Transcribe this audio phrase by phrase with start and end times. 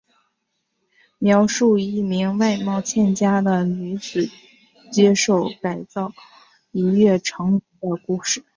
[1.19, 4.31] 描述一名外貌欠佳的女子
[4.91, 6.11] 接受改造
[6.71, 8.43] 一跃成名的故事。